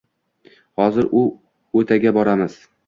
[0.81, 2.63] Hozir u-utaga boramiz.